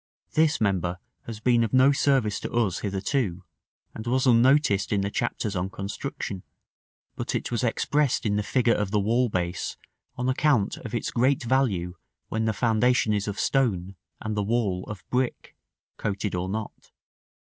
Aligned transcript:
This 0.33 0.59
member 0.59 0.97
has 1.27 1.39
been 1.39 1.63
of 1.63 1.73
no 1.73 1.91
service 1.91 2.39
to 2.39 2.51
us 2.53 2.79
hitherto, 2.79 3.43
and 3.93 4.07
was 4.07 4.25
unnoticed 4.25 4.91
in 4.91 5.01
the 5.01 5.11
chapters 5.11 5.55
on 5.55 5.69
construction; 5.69 6.41
but 7.15 7.35
it 7.35 7.51
was 7.51 7.63
expressed 7.63 8.25
in 8.25 8.35
the 8.35 8.41
figure 8.41 8.73
of 8.73 8.89
the 8.89 8.99
wall 8.99 9.29
base, 9.29 9.77
on 10.17 10.27
account 10.27 10.77
of 10.77 10.95
its 10.95 11.11
great 11.11 11.43
value 11.43 11.93
when 12.29 12.45
the 12.45 12.51
foundation 12.51 13.13
is 13.13 13.27
of 13.27 13.39
stone 13.39 13.95
and 14.19 14.35
the 14.35 14.41
wall 14.41 14.83
of 14.87 15.07
brick 15.11 15.55
(coated 15.99 16.33
or 16.33 16.49
not). 16.49 16.89